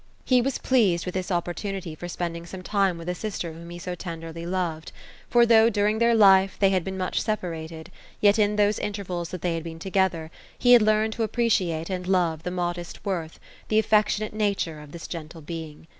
He 0.25 0.41
was 0.41 0.57
pleased 0.57 1.05
with 1.05 1.13
this 1.13 1.29
opportunity 1.31 1.93
for 1.93 2.07
spending 2.07 2.47
some 2.47 2.63
time 2.63 2.97
with 2.97 3.07
a 3.07 3.13
sister 3.13 3.53
whom 3.53 3.69
he 3.69 3.77
so 3.77 3.93
tenderly 3.93 4.47
loved; 4.47 4.91
for 5.29 5.45
though 5.45 5.69
during 5.69 5.99
their 5.99 6.15
life 6.15 6.57
they 6.57 6.71
had 6.71 6.83
been 6.83 6.97
much 6.97 7.21
separated, 7.21 7.91
yet 8.19 8.39
in 8.39 8.55
those 8.55 8.79
intervals 8.79 9.29
that 9.29 9.43
they 9.43 9.53
had 9.53 9.63
been 9.63 9.77
together, 9.77 10.31
he 10.57 10.73
had 10.73 10.81
learned 10.81 11.13
to 11.13 11.21
appreciate 11.21 11.91
and 11.91 12.07
love 12.07 12.41
the 12.41 12.49
modest 12.49 13.05
worth, 13.05 13.39
the 13.67 13.77
affectionate 13.77 14.33
nature 14.33 14.79
of 14.79 14.91
this 14.91 15.07
gentle 15.07 15.39
being. 15.39 15.85